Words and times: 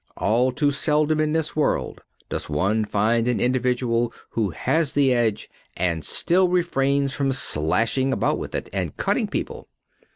All 0.17 0.51
too 0.51 0.71
seldom 0.71 1.19
in 1.19 1.31
this 1.33 1.55
world 1.55 2.01
does 2.27 2.49
one 2.49 2.85
find 2.85 3.27
an 3.27 3.39
individual 3.39 4.11
who 4.31 4.49
has 4.49 4.93
the 4.93 5.13
edge 5.13 5.47
and 5.77 6.03
still 6.03 6.47
refrains 6.47 7.13
from 7.13 7.31
slashing 7.31 8.11
about 8.11 8.39
with 8.39 8.55
it 8.55 8.67
and 8.73 8.97
cutting 8.97 9.27
people. 9.27 9.67